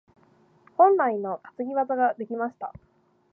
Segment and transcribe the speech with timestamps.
[0.77, 2.73] 本来の担ぎ技が出ました。